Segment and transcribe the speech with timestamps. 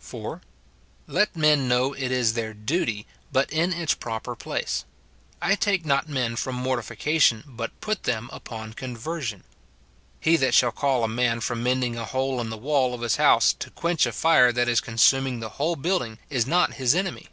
[0.00, 0.40] 4.
[1.06, 4.84] Let men know it is their duty, but in its proper place;
[5.40, 9.44] I take not men from mortification, but put them upon conversion.
[10.18, 13.02] He that shall call a man from mend ing a hole in the wall of
[13.02, 16.96] his house, to quench a fire that is consuming the whole building, is not his
[16.96, 17.28] enemy.